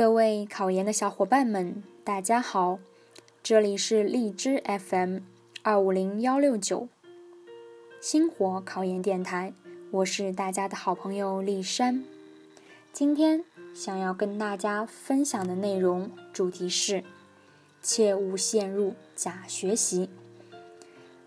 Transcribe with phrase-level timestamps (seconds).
[0.00, 2.78] 各位考研的小伙伴们，大家好，
[3.42, 5.18] 这里是荔枝 FM
[5.62, 6.88] 二五零幺六九
[8.00, 9.52] 星火考研电台，
[9.90, 12.02] 我是大家的好朋友丽珊。
[12.94, 17.04] 今天想要跟大家分享的内容主题是：
[17.82, 20.08] 切勿陷入假学习。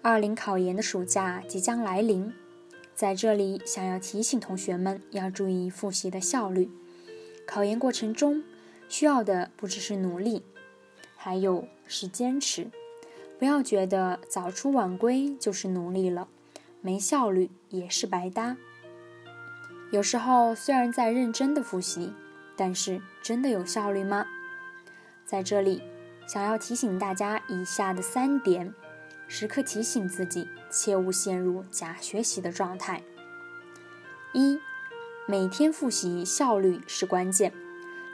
[0.01, 2.33] 二零考研的暑假即将来临，
[2.95, 6.71] 在这里想要提醒同学们要注意复习的效率。
[7.45, 8.43] 考研过程中。
[8.93, 10.43] 需要的不只是努力，
[11.15, 12.69] 还有是坚持。
[13.39, 16.27] 不要觉得早出晚归就是努力了，
[16.79, 18.55] 没效率也是白搭。
[19.91, 22.13] 有时候虽然在认真的复习，
[22.55, 24.27] 但是真的有效率吗？
[25.25, 25.81] 在这里，
[26.27, 28.71] 想要提醒大家以下的三点，
[29.27, 33.01] 时刻提醒自己，切勿陷入假学习的状态。
[34.33, 34.59] 一，
[35.27, 37.51] 每天复习效率是关键。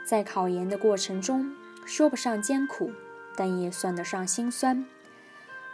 [0.04, 2.90] 在考研的过程中，说不上艰苦，
[3.36, 4.84] 但也算得上心酸。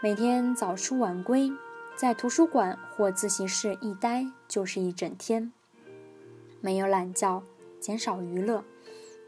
[0.03, 1.51] 每天早出晚归，
[1.97, 5.53] 在图书馆或自习室一待就是一整天，
[6.61, 7.43] 没有懒觉，
[7.81, 8.63] 减少娱乐。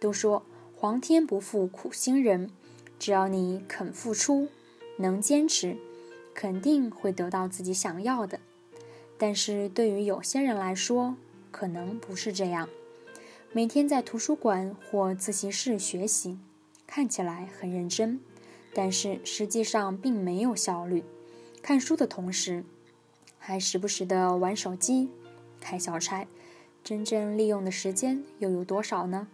[0.00, 0.44] 都说
[0.76, 2.50] 皇天不负苦心人，
[2.98, 4.48] 只要你肯付出，
[4.98, 5.76] 能坚持，
[6.34, 8.38] 肯定会得到自己想要的。
[9.16, 11.16] 但是对于有些人来说，
[11.50, 12.68] 可能不是这样。
[13.50, 16.38] 每天在图书馆或自习室学习，
[16.86, 18.20] 看起来很认真，
[18.74, 21.02] 但是实际上并没有效率。
[21.62, 22.62] 看书的同时，
[23.38, 25.08] 还时不时的玩手机、
[25.60, 26.26] 开小差，
[26.84, 29.28] 真正利用的时间又有多少呢？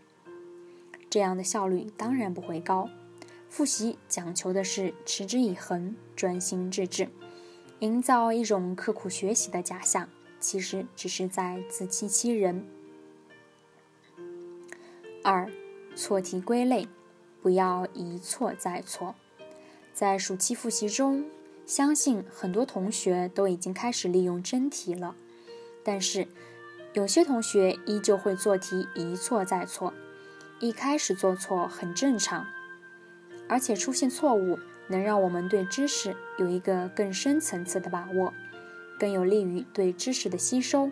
[1.10, 2.88] 这样的效率当然不会高。
[3.50, 7.08] 复习讲求的是持之以恒、专心致志，
[7.80, 12.64] 营造一种刻苦学习的假象，其实只是在自欺欺人。
[15.26, 15.50] 二，
[15.96, 16.86] 错题归类，
[17.40, 19.14] 不要一错再错。
[19.94, 21.24] 在暑期复习中，
[21.64, 25.16] 相信很多同学都已经开始利用真题了，
[25.82, 26.28] 但是
[26.92, 29.94] 有些同学依旧会做题一错再错。
[30.60, 32.46] 一开始做错很正常，
[33.48, 34.58] 而且出现错误
[34.88, 38.34] 能让我们对知识有一个更深层次的把握，
[39.00, 40.90] 更有利于对知识的吸收。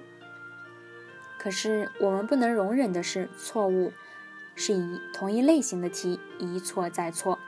[1.38, 3.92] 可是我们不能容忍的是错误。
[4.54, 7.38] 是以同一类型的题一错再错，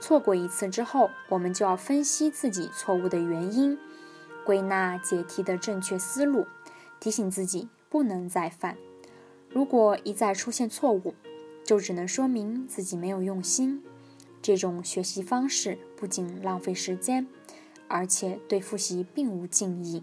[0.00, 3.78] 错过一次之后，我们就要分析自己错误的原因，
[4.44, 6.46] 归纳解题的正确思路，
[6.98, 8.76] 提醒自己不能再犯。
[9.48, 11.14] 如果一再出现错误，
[11.64, 13.82] 就只能说明自己没有用心。
[14.40, 17.28] 这种学习方式不仅浪费时间，
[17.86, 20.02] 而且对复习并无敬意。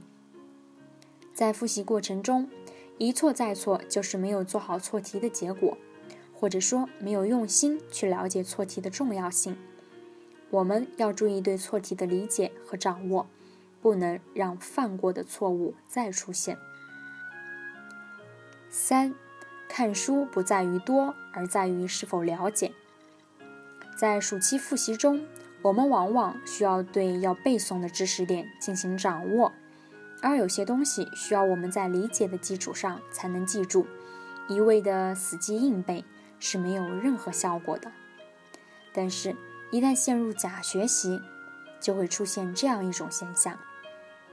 [1.33, 2.49] 在复习过程中，
[2.97, 5.77] 一错再错就是没有做好错题的结果。
[6.39, 9.57] 或者说没有用心去了解错题的重要性，
[10.49, 13.27] 我们要注意对错题的理解和掌握，
[13.81, 16.57] 不能让犯过的错误再出现。
[18.69, 19.13] 三，
[19.67, 22.71] 看书不在于多，而在于是否了解。
[23.97, 25.27] 在暑期复习中，
[25.61, 29.51] 我们往往需要对要背诵的知识点进行掌握，
[30.21, 33.85] 而有些东西需要我们在理解的基础上才能记住，
[34.47, 36.05] 一味的死记硬背。
[36.39, 37.91] 是没有任何效果的。
[38.93, 39.35] 但是，
[39.71, 41.21] 一旦陷入假学习，
[41.79, 43.57] 就会出现这样一种现象，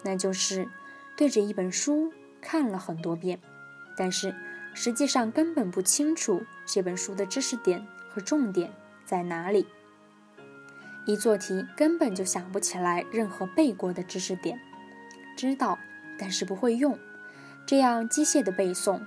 [0.03, 0.69] 那就是
[1.17, 3.39] 对着一本书看了很多遍，
[3.97, 4.35] 但是
[4.75, 8.73] 实际上根本不清楚这本书的知识点和重点
[9.05, 9.67] 在哪里。
[11.07, 14.59] 一做题根本就想不起来任何背过的知识点，
[15.37, 15.79] 知道
[16.19, 16.99] 但是不会用，
[17.65, 19.01] 这样机械的背诵，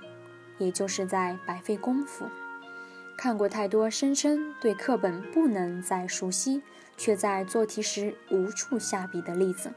[0.58, 2.24] 也就是在白费功夫。
[3.20, 6.62] 看过太多声称对课本不能再熟悉，
[6.96, 9.74] 却在做题时无处下笔的例子。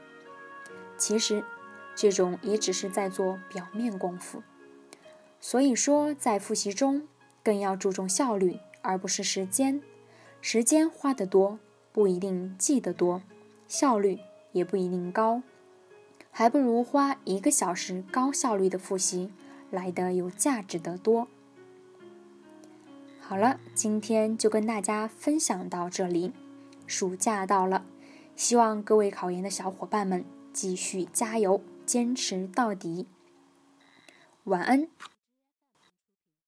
[0.96, 1.44] 其实，
[1.94, 4.42] 这种也只是在做表面功夫。
[5.42, 7.06] 所以说，在复习中
[7.42, 9.82] 更要注重效率，而不是时间。
[10.40, 11.58] 时间花得多，
[11.92, 13.20] 不一定记得多；
[13.68, 14.20] 效率
[14.52, 15.42] 也不一定高。
[16.30, 19.30] 还不如花一个小时高效率的复习
[19.70, 21.28] 来得有价值得多。
[23.26, 26.34] 好了，今天就跟大家分享到这里。
[26.86, 27.86] 暑假到了，
[28.36, 30.22] 希望各位考研的小伙伴们
[30.52, 33.06] 继续加油，坚持到底。
[34.44, 34.86] 晚安。